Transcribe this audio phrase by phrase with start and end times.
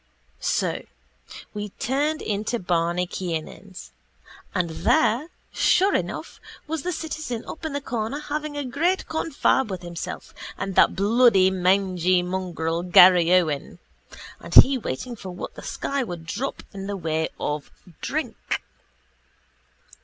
[0.39, 0.81] So
[1.53, 3.91] we turned into Barney Kiernan's
[4.55, 9.69] and there, sure enough, was the citizen up in the corner having a great confab
[9.69, 13.77] with himself and that bloody mangy mongrel, Garryowen,
[14.39, 17.69] and he waiting for what the sky would drop in the way of
[18.01, 18.63] drink.